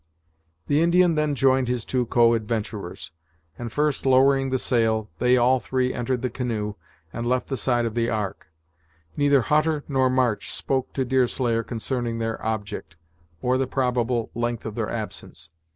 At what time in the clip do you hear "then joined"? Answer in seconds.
1.13-1.67